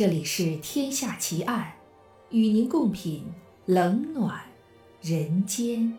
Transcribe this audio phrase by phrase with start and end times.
[0.00, 1.74] 这里是《天下奇案》，
[2.34, 3.22] 与您共品
[3.66, 4.42] 冷暖
[5.02, 5.98] 人间。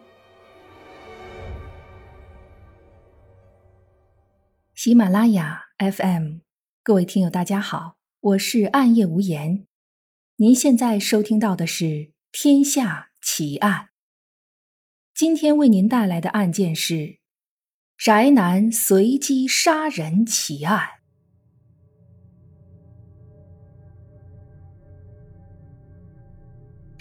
[4.74, 6.40] 喜马拉雅 FM，
[6.82, 9.68] 各位听友，大家好，我是暗夜无言。
[10.38, 11.86] 您现在收听到的是
[12.32, 13.82] 《天下奇案》，
[15.14, 17.20] 今天为您带来的案件是
[17.96, 21.01] 宅男随机杀人奇案。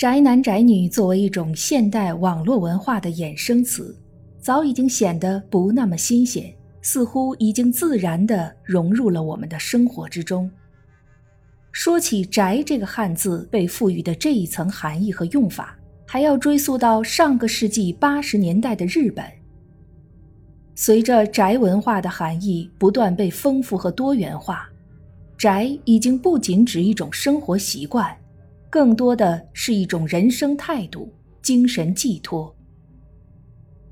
[0.01, 3.95] 宅男宅女作为一种现代网络文化的衍生词，
[4.41, 6.51] 早已经显得不那么新鲜，
[6.81, 10.51] 似乎已经自然地融入了我们的生活之中。
[11.71, 19.23] 说起“宅”这个汉字被赋予的这一层含义和用法，还要追溯到上个世纪八十年代的日本。
[20.75, 24.67] 随着宅文化的含义不断被丰富和多元化，
[25.37, 28.17] 宅已经不仅指一种生活习惯。
[28.71, 32.55] 更多的是一种人生态度、精神寄托。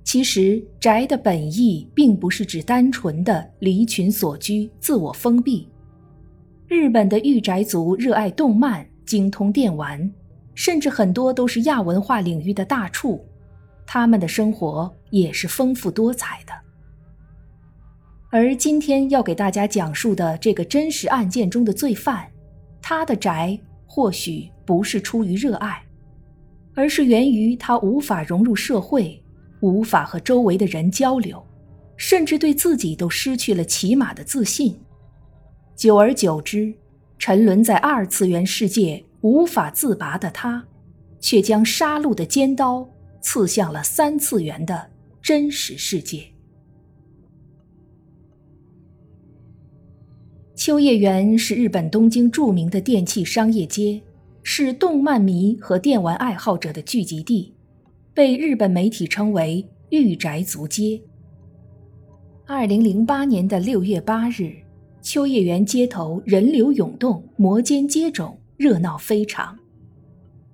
[0.05, 5.69] 其实，宅的本意并不是指单纯的离群所居、自我封闭。
[6.67, 10.11] 日本的御宅族热爱动漫、精通电玩，
[10.55, 13.23] 甚至很多都是亚文化领域的大处，
[13.85, 16.53] 他们的生活也是丰富多彩的。
[18.31, 22.31] 而今天要给大家讲述的这个真实案件中的罪犯，
[22.81, 23.59] 他的宅。
[23.99, 25.85] 或许不是出于热爱，
[26.73, 29.21] 而是源于他无法融入社会，
[29.61, 31.45] 无法和周围的人交流，
[31.97, 34.79] 甚至对自己都失去了起码的自信。
[35.75, 36.73] 久而久之，
[37.19, 40.65] 沉沦在二次元世界无法自拔的他，
[41.19, 42.89] 却将杀戮的尖刀
[43.21, 44.89] 刺向了三次元的
[45.21, 46.25] 真实世界。
[50.69, 54.03] 秋叶原是日本东京著名的电器商业街，
[54.43, 57.55] 是动漫迷和电玩爱好者的聚集地，
[58.13, 61.01] 被日本媒体称为“御宅族街”。
[62.47, 64.53] 二零零八年的六月八日，
[65.01, 69.59] 秋叶原街头人流涌动，摩肩接踵，热闹非常。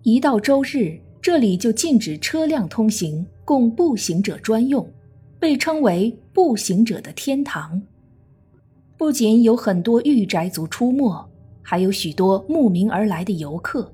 [0.04, 4.88] 一到周日，这里就禁止车辆通行，供步行者专用，
[5.40, 7.82] 被称为“步行者的天堂”。
[9.04, 11.28] 不仅有很多御宅族出没，
[11.60, 13.92] 还有许多慕名而来的游客。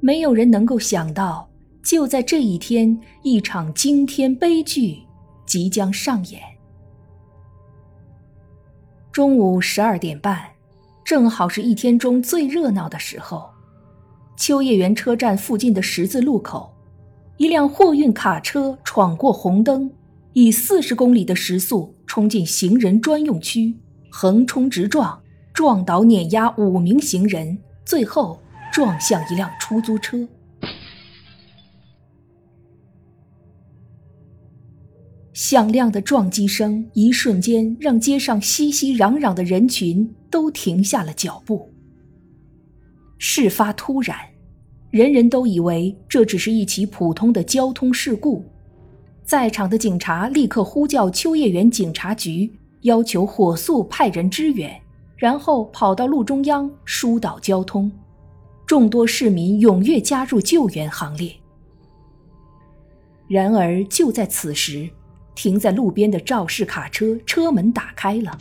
[0.00, 1.46] 没有人能够想到，
[1.82, 5.02] 就在这一天，一场惊天悲剧
[5.44, 6.40] 即将上演。
[9.12, 10.40] 中午十二点半，
[11.04, 13.50] 正好是一天中最热闹的时候。
[14.34, 16.72] 秋叶原车站附近的十字路口，
[17.36, 19.92] 一辆货运卡车闯过红灯，
[20.34, 21.94] 以四十公里的时速。
[22.06, 23.74] 冲进行人专用区，
[24.08, 25.20] 横冲直撞，
[25.52, 28.40] 撞倒碾压五名行人，最后
[28.72, 30.28] 撞向一辆出租车。
[35.32, 41.68] 响亮的撞击声一瞬间让街上熙熙攘攘的人群都停下了脚步。
[43.18, 44.16] 事发突然，
[44.92, 48.44] 人人都以为这只是一起普通的交通事故。
[49.24, 52.52] 在场的警察立刻呼叫秋叶原警察局，
[52.82, 54.78] 要求火速派人支援，
[55.16, 57.90] 然后跑到路中央疏导交通。
[58.66, 61.34] 众多市民踊跃加入救援行列。
[63.26, 64.88] 然而，就在此时，
[65.34, 68.36] 停在路边的肇事卡车车门打开了，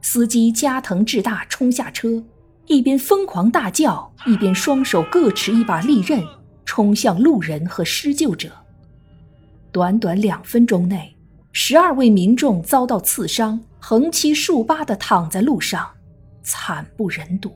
[0.00, 2.24] 司机加藤智大冲下车，
[2.66, 6.22] 一边疯狂大叫，一边双手各持一把利刃，
[6.64, 8.50] 冲向路人和施救者。
[9.76, 11.14] 短短两分钟内，
[11.52, 15.86] 十二位民众遭到刺伤，横七竖八地躺在路上，
[16.42, 17.54] 惨不忍睹。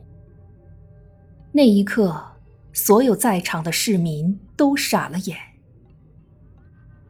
[1.50, 2.22] 那一刻，
[2.74, 5.34] 所有在场的市民都傻了眼。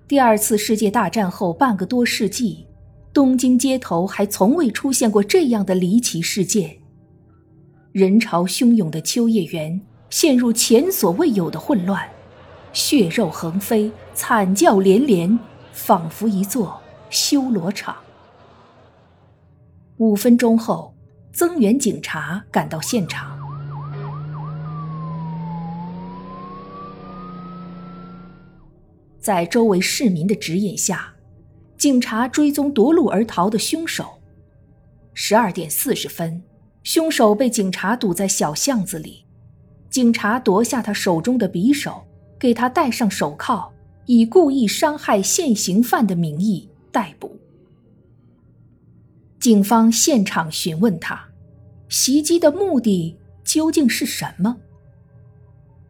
[0.06, 2.68] 第二次世界大战后半个多世纪，
[3.12, 6.76] 东京街头还从未出现过这样的离奇事件。
[7.90, 12.08] 人潮汹涌的秋叶原陷入前所未有的混乱。
[12.72, 15.38] 血肉横飞，惨叫连连，
[15.72, 16.80] 仿佛一座
[17.10, 17.96] 修罗场。
[19.96, 20.94] 五分钟后，
[21.32, 23.38] 增援警察赶到现场，
[29.18, 31.12] 在周围市民的指引下，
[31.76, 34.06] 警察追踪夺路而逃的凶手。
[35.12, 36.42] 十二点四十分，
[36.84, 39.26] 凶手被警察堵在小巷子里，
[39.90, 42.06] 警察夺下他手中的匕首。
[42.40, 43.70] 给他戴上手铐，
[44.06, 47.38] 以故意伤害现行犯的名义逮捕。
[49.38, 51.28] 警方现场询问他，
[51.90, 54.56] 袭击的目的究竟是什么？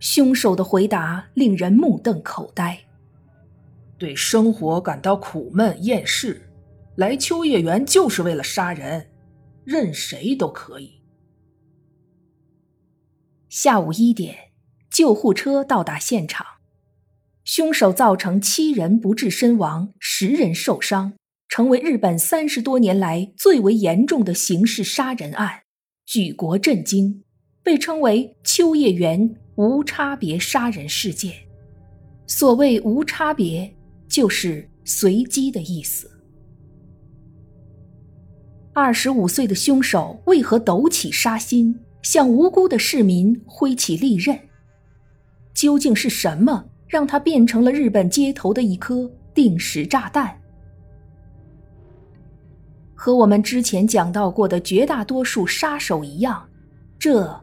[0.01, 2.79] 凶手的回答令人目瞪口呆。
[3.97, 6.51] 对生活感到苦闷厌世，
[6.97, 9.09] 来秋叶原就是为了杀人，
[9.63, 11.01] 任谁都可以。
[13.49, 14.50] 下午一点，
[15.01, 16.45] 救护车到达现场，
[17.43, 21.15] 凶手造成七人不治身亡，十人受伤，
[21.49, 25.63] 成为日本三十多年来最为严重的刑事杀人案，
[26.05, 27.25] 举国震惊，
[27.63, 31.33] 被称为秋叶原无差别杀人事件。
[32.27, 33.75] 所谓无差别。
[34.07, 36.11] 就是随机的意思。
[38.75, 44.50] 二十五岁的凶手为何抖起杀心，向无辜的市民挥起利刃？
[45.55, 50.37] 究竟是什么让他变成了日本街头的一颗定时炸弹？
[52.95, 56.47] 和我们之前讲到过的绝大多数杀手一样，
[56.99, 57.35] 这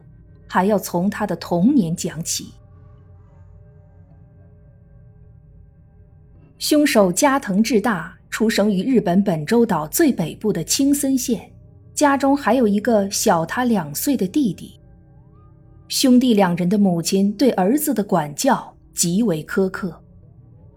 [0.46, 2.52] 还要从他的童年讲起。
[6.58, 11.50] 凶手加藤智大出生于日本本州岛最北部的青森县，
[11.92, 14.77] 家中还有一个小他两岁的弟弟。
[15.88, 19.98] 兄弟两人的母亲对儿子的管教极为苛刻，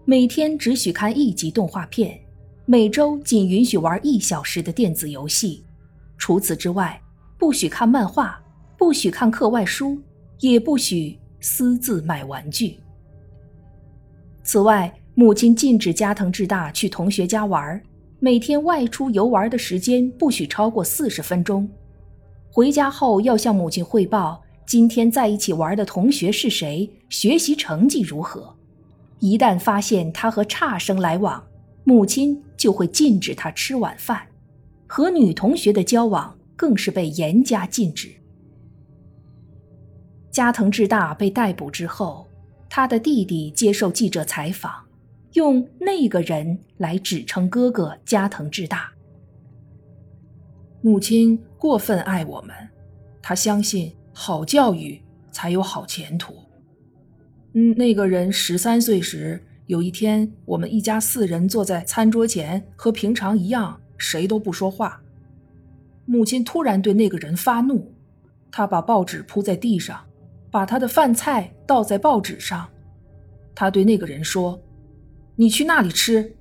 [0.06, 2.18] 每天只许看一集动画片，
[2.64, 5.62] 每周仅允许玩一小时的电子游戏，
[6.16, 6.98] 除此之外，
[7.36, 8.42] 不许看漫画，
[8.78, 10.00] 不许看课外书，
[10.40, 12.78] 也不许私自买玩具。
[14.42, 17.78] 此外，母亲禁止加藤智大去同学家玩，
[18.18, 21.68] 每天外出游玩的时间不许超过四十分钟。
[22.50, 24.42] 回家后要向母亲汇报
[24.72, 28.56] 今天在一起玩的同学是谁，学习成绩如何。
[29.18, 31.46] 一旦发现他和差生来往，
[31.84, 34.26] 母亲就会禁止他吃晚饭。
[34.86, 38.08] 和女同学的交往更是被严加禁止。
[40.30, 42.26] 加藤智大被逮捕之后，
[42.70, 44.72] 他的弟弟接受记者采访。
[45.34, 48.90] 用那个人来指称哥哥加藤智大。
[50.80, 52.56] 母亲过分爱我们，
[53.20, 55.00] 她相信好教育
[55.30, 56.34] 才有好前途。
[57.54, 65.00] 嗯，那个人十三岁时，有一天，我们一家四人坐在餐桌前，和平常一样，谁都不说话。
[66.04, 67.92] 母亲突然对那个人发怒，
[68.50, 70.04] 他把报纸铺在地上，
[70.50, 72.68] 把他的饭菜倒在报纸上。
[73.54, 74.60] 他对那个人说。
[75.34, 76.36] 你去那里吃。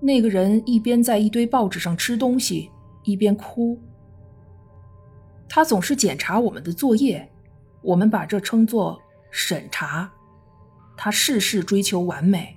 [0.00, 2.68] 那个人一边在一堆报纸上吃东西，
[3.04, 3.78] 一边哭。
[5.52, 7.28] 他总是检查我们的作业，
[7.82, 9.02] 我们把这称作
[9.32, 10.08] 审查。
[10.96, 12.56] 他事事追求完美，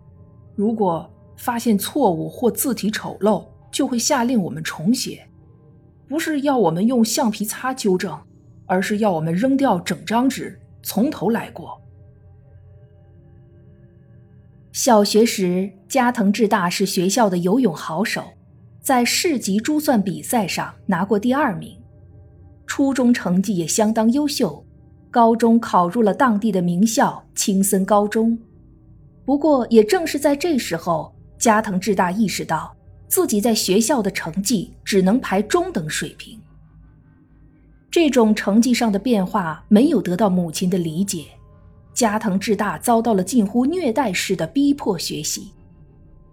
[0.56, 5.28] 如果发现错误或字体丑陋，就会下令我们重写，
[6.08, 8.16] 不是要我们用橡皮擦纠正，
[8.68, 11.82] 而是要我们扔掉整张纸，从头来过。
[14.72, 18.24] 小学时，加藤智大是学校的游泳好手，
[18.80, 21.83] 在市级珠算比赛上拿过第二名。
[22.76, 24.66] 初中成绩也相当优秀，
[25.12, 28.36] 高中考入了当地的名校青森高中。
[29.26, 32.76] 不过，也正是在这时候，加藤智大意识到
[33.08, 36.42] 自己在学校的成绩只能排中等水平。
[37.92, 41.26] 这种成绩上的变化没有得到母亲的理解。
[41.94, 45.52] 加藤智大遭到了近乎虐待式的逼迫学习，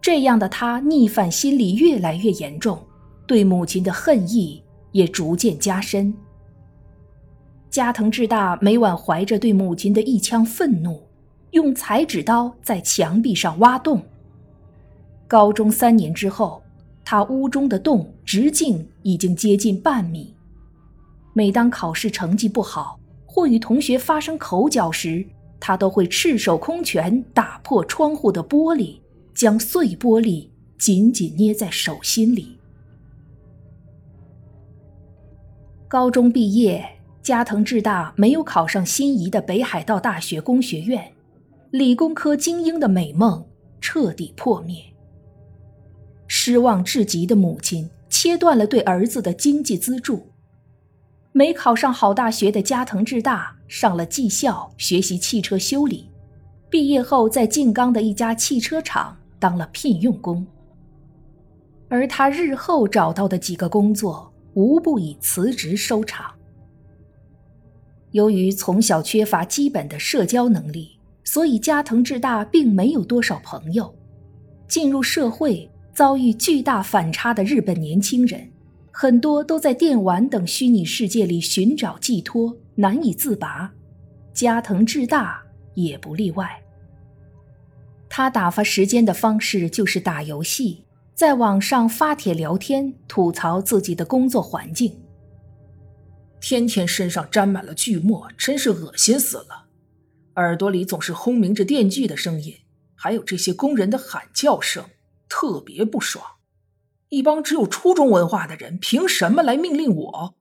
[0.01, 2.83] 这样的他逆反心理越来越严重，
[3.27, 4.63] 对母亲的恨意
[4.93, 6.15] 也逐渐加深。
[7.71, 11.01] 加藤智大每晚怀着对母亲的一腔愤怒，
[11.53, 14.03] 用裁纸刀在墙壁上挖洞。
[15.29, 16.61] 高中三年之后，
[17.05, 20.35] 他屋中的洞直径已经接近半米。
[21.33, 25.25] 每当考试成绩不好或与同学发生口角时，
[25.61, 28.99] 他都会赤手空拳打破窗户的玻璃，
[29.33, 32.59] 将碎玻璃紧紧捏在手心里。
[35.87, 36.85] 高中毕业，
[37.23, 41.13] 加藤智大没有考上心仪的北海道大学工学院，
[41.71, 43.47] 理工科精英的美梦
[43.81, 44.83] 彻底破灭。
[46.27, 50.27] 失望至极的母亲切断了对儿子的经济资助。
[51.33, 56.09] 没考上好大学的加藤智大上了技校学习汽车修理，
[56.71, 60.45] 毕业后在静冈的一家汽车厂当了聘用工。
[61.89, 66.33] 而他日后找到的几个工作，无不以辞职收场。
[68.13, 73.95] 由于从小缺乏基本的社交能力，所以加藤智大并没有多少朋友。
[74.67, 78.51] 进入社会遭遇巨大反差的日本年轻人。
[78.93, 83.73] 很多都在电玩等虚拟世界里寻找寄托，难以自拔。
[84.35, 85.43] 加藤智大
[85.75, 86.51] 也不例外。
[88.09, 95.00] 他打发时间的方式就是打游戏，在网上发帖聊天，吐槽自己的工作环境。
[96.41, 99.69] 天天身上沾满了锯末，真是恶心死了。
[100.37, 102.57] 耳朵里总是轰鸣着电锯的声音，
[102.95, 104.85] 还有这些工人的喊叫声，
[105.29, 106.25] 特别不爽。
[107.11, 110.35] 一帮只有初中文化的人，凭什么来命令我？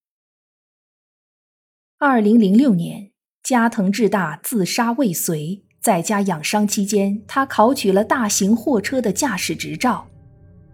[1.97, 3.11] 二零零六年，
[3.43, 5.63] 加藤智大自杀未遂。
[5.81, 10.07] 在家养伤期间，他考取了大型货车的驾驶执照。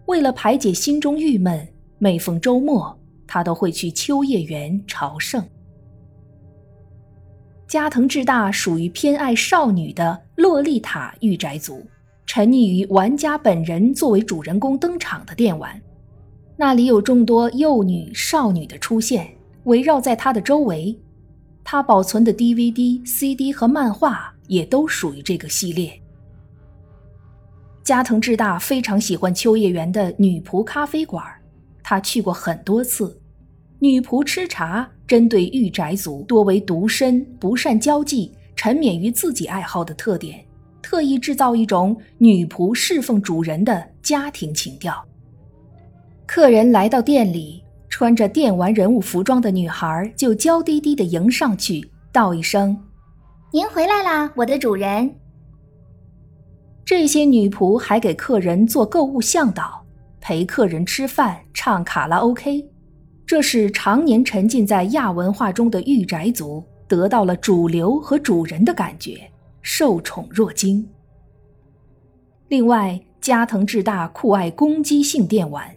[0.06, 5.44] 为了排解心中郁闷，每逢周末，他都会去秋叶原朝圣。
[7.66, 11.84] 加藤智大属于偏爱少女的洛丽塔御宅族，
[12.24, 15.80] 沉溺于玩家本人作为主人公登场的电玩，
[16.56, 19.28] 那里有众多幼女、少女的出现，
[19.64, 20.98] 围绕在他的周围。
[21.64, 24.32] 他保存的 DVD、CD 和漫画。
[24.48, 26.00] 也都属于这个系列。
[27.82, 31.24] 加藤智大非常喜欢秋叶原的女仆咖啡馆，
[31.88, 33.16] 他去过很多次。
[33.78, 40.44] 女仆吃茶，针对御宅族多为独身、不善交际、沉湎于自己爱好的特点，
[40.82, 45.00] 特意制造一种女仆侍奉主人的家庭情调。
[46.26, 52.76] 客人来到店里，穿着电玩人物服装的女孩就娇滴滴地迎上去，道一声。
[53.52, 55.14] 您回来啦，我的主人。
[56.84, 59.85] 这些女仆还给客人做购物向导，
[60.28, 62.68] 陪客人吃饭、唱卡拉 OK。
[63.24, 69.30] 这是常年沉浸在亚文化中的御宅族得到了主流和主人的感觉，
[69.62, 70.84] 受宠若惊。
[72.48, 75.72] 另外，加藤智大酷爱攻击性电玩，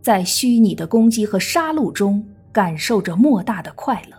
[0.00, 4.16] 在虚拟的攻击和杀戮中感受着莫大的快乐。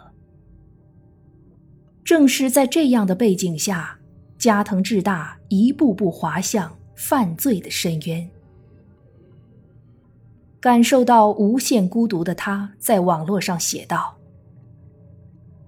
[2.04, 3.98] 正是在这样的背景下，
[4.38, 8.30] 加藤智大一步步滑向犯罪的深渊。
[10.62, 14.16] 感受到无限孤独的他，在网络上写道：“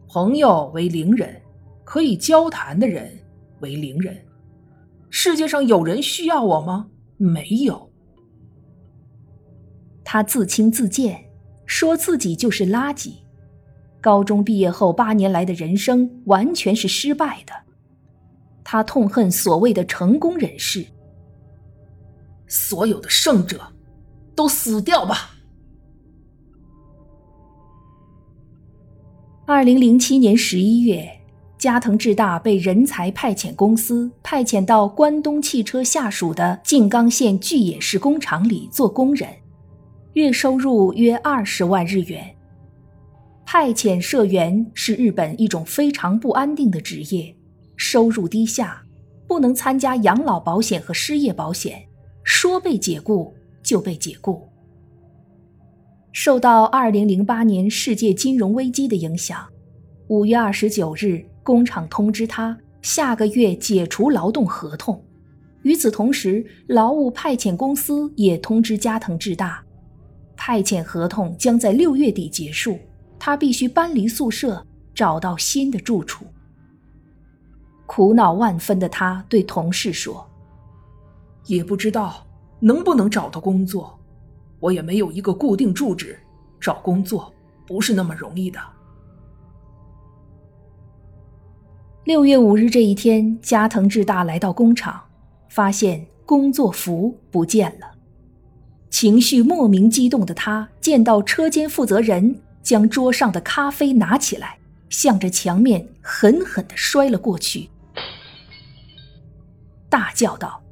[0.08, 1.42] 朋友为零人，
[1.84, 3.12] 可以交谈的人
[3.62, 4.16] 为零人。
[5.10, 6.92] 世界上有人需要我吗？
[7.18, 7.90] 没有。”
[10.06, 11.26] 他自轻自贱，
[11.66, 13.16] 说自己就是垃圾。
[14.00, 17.54] 高中毕业后八年来的人生完全是失败的，
[18.64, 20.86] 他痛恨所谓的成功人士。
[22.48, 23.60] 所有的胜者，
[24.36, 25.32] 都死掉吧。
[29.46, 31.10] 二零零七年十一月，
[31.58, 39.30] 加藤智大被人才派遣公司派遣到关东汽车下属的静冈县巨野市工厂里做工人，
[40.14, 42.36] 月收入约二十万日元。
[43.46, 47.36] 派遣社员是日本一种非常不安定的职业，
[47.76, 48.82] 收入低下，
[49.28, 51.84] 不能参加养老保险和失业保险，
[52.24, 53.34] 说被解雇
[53.64, 54.48] 就被解雇。
[56.12, 59.44] 受到2008年世界金融危机的影响
[60.10, 65.04] ，5月29日，工厂通知他下个月解除劳动合同。
[65.64, 69.64] 与此同时，劳务派遣公司也通知加藤智大，
[70.36, 72.78] 派遣合同将在六月底结束。
[73.18, 76.26] 他必须搬离宿舍，找到新的住处。
[77.86, 80.30] 苦恼万分的他对同事说
[81.48, 82.28] ：“也不知道
[82.64, 84.00] 能不能找到工作，
[84.60, 86.18] 我也没有一个固定住址，
[86.62, 87.32] 找工作
[87.68, 88.60] 不是那么容易的。”
[92.06, 95.02] 六月五日这一天，加藤智大来到工厂，
[95.50, 97.92] 发现工作服不见了。
[98.90, 102.40] 情绪莫名激动的他见到车间负责人。
[102.64, 107.70] 将桌上的咖啡拿起来，向着墙面狠狠地摔了过去，
[109.90, 110.63] 大叫道：“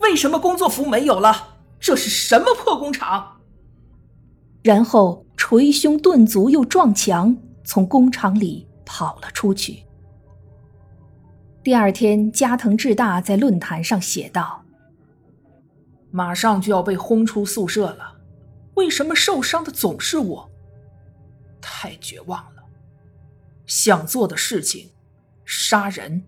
[0.00, 1.58] 为什么工作服没有了？
[1.78, 3.40] 这是什么破工厂？”
[4.62, 9.84] 然后捶胸顿足又撞墙，从工厂里跑了出去。
[11.62, 14.64] 第二天，加藤智大在论坛上写道
[16.10, 18.16] ：“马上就要被轰出宿舍了，
[18.74, 20.50] 为什么受伤的总是我？”
[21.60, 22.62] 太绝望了，
[23.66, 24.90] 想做的事情，
[25.44, 26.22] 杀人。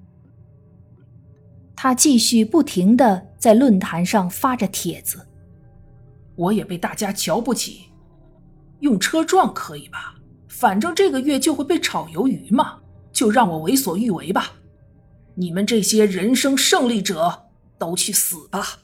[1.75, 5.27] 他继续不停的在论坛上发着帖子。
[6.37, 7.87] 我也被大家瞧不起，
[8.79, 10.15] 用车撞可以吧？
[10.47, 12.79] 反正这个月就会被炒鱿鱼嘛，
[13.11, 14.53] 就让我为所欲为吧。
[15.35, 17.47] 你们这些人生胜利者
[17.81, 18.79] 都去死吧！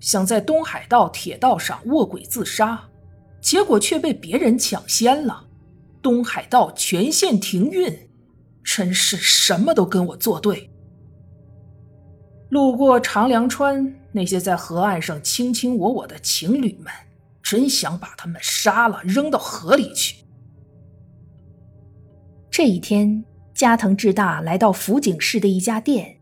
[0.00, 2.88] 想在东海道铁道上卧轨自杀，
[3.40, 5.46] 结果却被别人抢先了，
[6.02, 8.10] 东海道全线停运，
[8.64, 10.72] 真是什么都跟我作对。
[12.56, 16.90] 路过长梁川，那些在河岸上卿卿我我的情侣们，
[17.42, 20.24] 真想把他们杀了，扔到河里去。
[22.50, 23.22] 这一天，
[23.52, 26.20] 加藤智大来到福井市的一家店，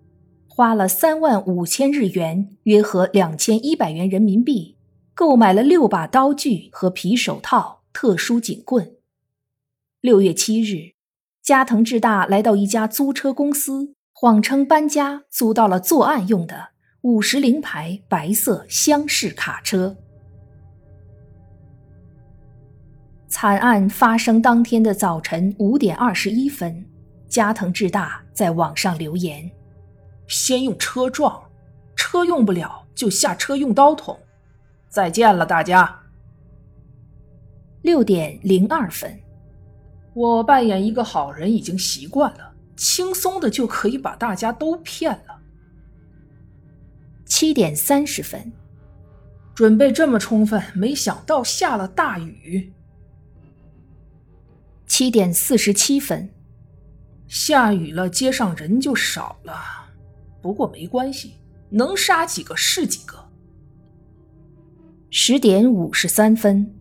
[0.49, 4.77] 花了三万五千日元（约合两千一百元人民币）。
[5.15, 8.97] 购买了六把刀具和皮手套、特殊警棍。
[10.01, 10.95] 六月七日，
[11.41, 16.69] 加藤智大来到一家租车公司，谎称搬家，租到了作案用的
[17.03, 19.95] 五十铃牌白色厢式卡车。
[23.29, 26.87] 惨案发生当天的早晨五点二十一分，
[27.29, 29.51] 加藤智大在网上留言
[30.27, 31.39] ：“先用车撞，
[31.95, 34.19] 车用不了就下车用刀捅。”
[34.89, 36.01] 再见了，大家。
[37.83, 39.21] 六点零二分，
[40.15, 45.41] 我扮演一个好人已经习惯了，轻松的就可以把大家都骗了。
[47.25, 48.53] 七点三十分，
[49.55, 52.73] 准备这么充分，没想到下了大雨。
[54.87, 56.31] 七点四十七分，
[57.27, 59.55] 下雨了，街上人就少了，
[60.43, 61.35] 不过没关系，
[61.71, 63.25] 能杀几个是几个。
[65.11, 66.73] 十点五十三分，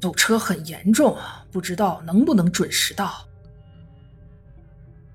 [0.00, 1.16] 堵车很严重，
[1.50, 3.26] 不知道能不能准时到。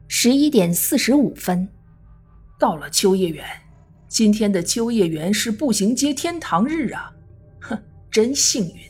[0.08, 1.68] 十一点四十五分，
[2.60, 3.46] 到了秋叶原。
[4.08, 7.14] 今天的秋叶原是步行街天堂日啊！
[7.62, 7.78] 哼，
[8.10, 8.82] 真幸运。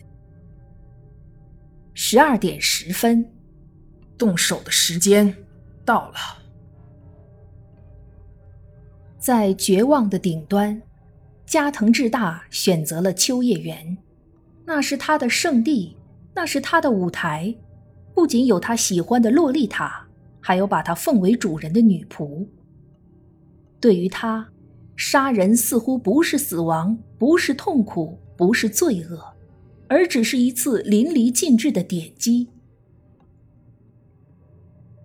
[1.93, 3.25] 十二点十分，
[4.17, 5.35] 动手的时间
[5.83, 6.15] 到了。
[9.17, 10.81] 在绝望的顶端。
[11.45, 13.97] 加藤智大选择了秋叶原，
[14.65, 15.95] 那是他的圣地，
[16.33, 17.55] 那是他的舞台。
[18.15, 20.04] 不仅有他喜欢的洛丽塔，
[20.47, 22.45] 还有把他奉为主人的女仆。
[23.79, 24.47] 对于他，
[24.95, 29.19] 杀人似乎不是死亡，不是痛苦，不是罪恶，
[29.87, 32.47] 而只是一次淋漓尽致的点击。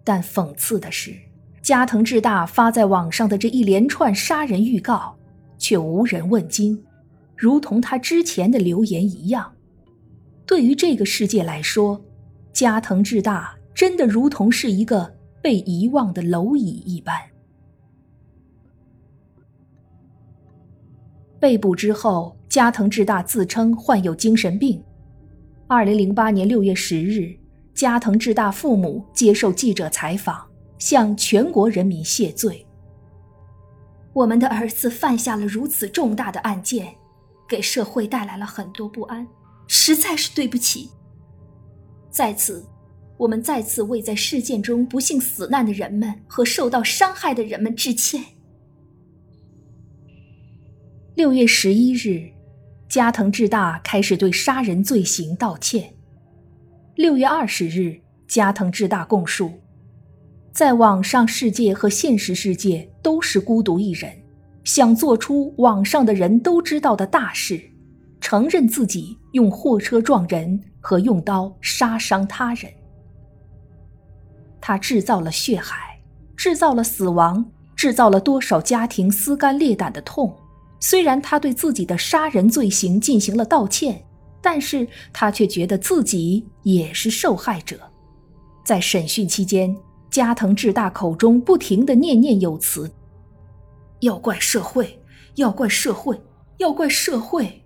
[0.05, 1.15] 但讽刺的是，
[1.63, 5.17] 加藤智大发在网上的这一连串杀人预告。
[5.57, 6.83] 却无人问津，
[7.37, 9.55] 如同他之前的留言一样。
[10.47, 12.03] 对于这个世界来说，
[12.53, 17.19] 加藤智大真的如同是一个被遗忘的蝼蚁一般。
[21.39, 24.83] 被捕之后，加藤智大自称患有精神病。
[25.67, 27.35] 二零零八年六月十日，
[27.73, 30.47] 加藤智大父母接受记者采访，
[30.79, 32.67] 向全国人民谢罪。
[34.13, 36.95] 我们的儿子犯下了如此重大的案件，
[37.49, 39.27] 给社会带来了很多不安，
[39.67, 40.91] 实在是对不起。
[42.11, 42.67] 在此，
[43.21, 48.25] 我们再次为在事件中不幸死难的人们和受到伤害的人们致歉。
[51.15, 52.31] 六月十一日，
[52.89, 55.93] 加藤智大开始对杀人罪行道歉。
[56.95, 59.53] 六月二十日，加藤智大供述。
[60.51, 64.11] 在网上世界和现实世界都是孤独一人，
[64.65, 67.61] 想做出网上的人都知道的大事，
[68.19, 72.73] 承认自己用货车撞人和用刀杀伤他人。
[74.61, 76.01] 他制造了血海，
[76.37, 77.45] 制造了死亡，
[77.75, 80.37] 制造了多少家庭撕肝裂胆的痛。
[80.81, 84.05] 虽然他对自己的杀人罪行进行了道歉，
[84.41, 87.79] 但是他却觉得自己也是受害者。
[88.65, 89.77] 在审讯期间。
[90.11, 92.91] 加藤智大口中不停的念念有词
[94.03, 95.01] ：“要怪社会，
[95.37, 96.21] 要怪社会，
[96.57, 97.65] 要怪社会。”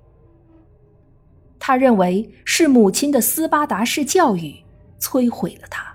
[1.59, 4.55] 他认为是母亲的斯巴达式教育
[5.01, 5.94] 摧毁了他。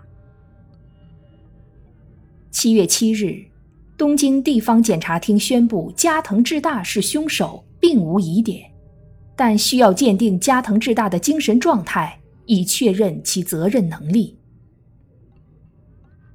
[2.52, 3.46] 七月七日，
[3.96, 8.70] 东京地方检察厅宣布加藤智大是凶手，并无疑点，
[9.36, 14.36] 但需要鉴定加藤智大的精神状态，以确认其责任能力。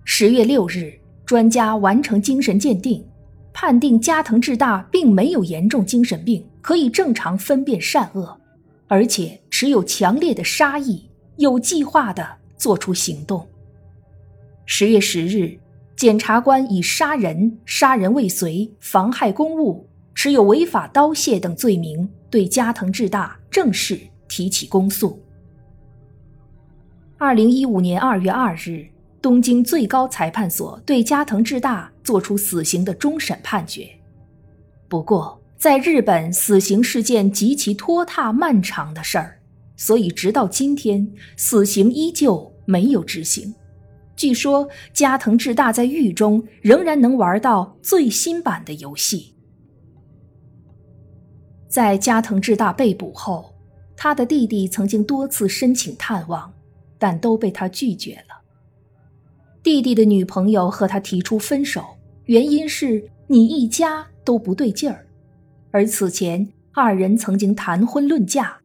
[0.04, 0.92] 十月六日，
[1.26, 3.04] 专家完成精神鉴定，
[3.52, 8.40] 判定加藤智大并没有严重精神病，可以正常分辨善恶，
[8.86, 12.24] 而且持有强烈的杀意，有计划的
[12.56, 13.44] 做出行动。
[14.64, 15.58] 十月十日，
[15.96, 25.22] 检察官以杀人、杀人未遂、妨害公务、持有违法刀械等罪名对加藤智大正式提起公诉。
[27.16, 28.86] 二零一五年二月二日。
[29.22, 33.88] 东京最高裁判所对加藤智大作出死刑的终审判决。
[34.86, 39.40] 不过，在日本，死刑是件极其拖沓漫长的事儿，
[39.78, 43.54] 所以直到今天，死刑依旧没有执行。
[44.24, 49.34] 据说加藤智大在狱中仍然能玩到最新版的游戏。
[51.68, 53.54] 在加藤智大被捕后，
[53.94, 56.50] 他的弟弟曾经多次申请探望，
[56.96, 58.40] 但都被他拒绝了。
[59.62, 61.84] 弟弟的女朋友和他提出分手，
[62.24, 65.06] 原因是你一家都不对劲儿，
[65.70, 68.60] 而此前二人曾经谈婚论嫁。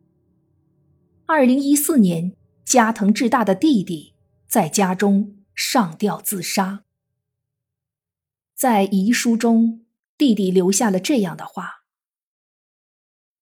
[1.25, 2.31] 二零一四年，
[2.63, 4.13] 加藤智大的弟弟
[4.47, 5.35] 在家中。
[5.61, 6.85] 上吊自杀。
[8.55, 9.85] 在遗书中，
[10.17, 11.83] 弟弟留下了这样的话：“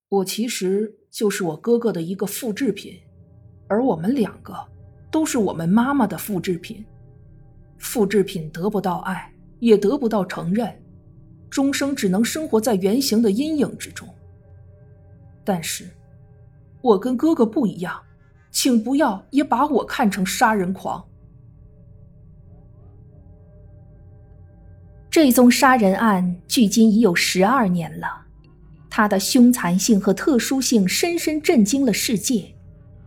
[0.10, 3.00] 我其实就是我哥哥的一个复制品，
[3.68, 4.68] 而我们两个
[5.12, 6.84] 都是我们妈妈的复制品。
[7.78, 10.76] 复制品得不到爱，也得不到承认，
[11.52, 14.12] 终生只能生活在原型的阴影之中。
[15.46, 15.88] 但是，
[16.82, 18.04] 我跟哥哥不一样，
[18.50, 21.08] 请不要也把我看成杀人狂。”
[25.18, 28.08] 这宗杀人案距今已有十二年了，
[28.88, 32.46] 它的凶残性和特殊性深深震惊了世界。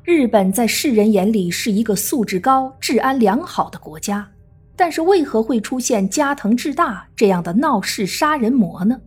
[0.02, 4.28] 日本在世人眼里是一个素质高、治安良好的国家，
[4.74, 9.00] 但是为何会出现加藤智大这样的闹事杀人魔呢？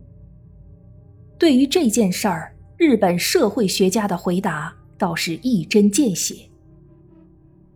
[1.36, 6.36] 对于这件事儿，日本社会学家的回答倒是一针见血：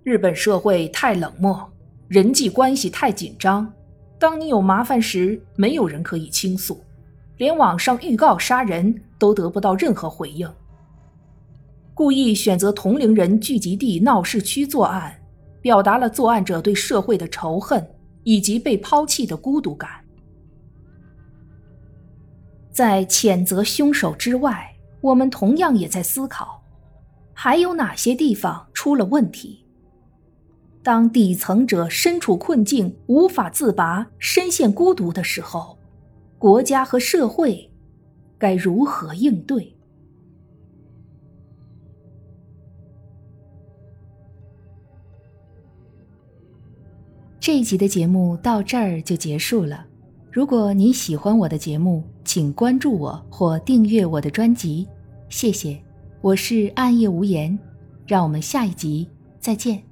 [0.05, 1.71] 日本社会太冷漠，
[2.09, 3.71] 人际关系太紧张。
[4.19, 6.83] 当你有麻烦时，没有人可以倾诉，
[7.37, 10.51] 连网上预告杀人都得不到任何回应。
[11.95, 15.15] 故意选择同龄人聚集地闹市区作案，
[15.61, 17.85] 表达了作案者对社会的仇恨
[18.25, 19.91] 以及被抛弃的孤独感。
[22.73, 26.63] 在谴责凶手之外，我们同样也在思考，
[27.33, 29.65] 还有哪些地方出了问题。
[30.83, 35.77] 当底层者身处困境、无法自拔、深陷孤独的时候，
[36.39, 37.71] 国家和社会
[38.39, 39.75] 该如何应对？
[47.41, 49.87] 这一集的节目到这儿就结束了。
[50.31, 54.87] 如果您喜欢我的节目，请关注我或订阅我的专辑，
[55.31, 55.83] 谢谢。
[56.21, 57.59] 我是暗夜无言，
[58.07, 59.09] 让我们下一集
[59.41, 59.88] 再见。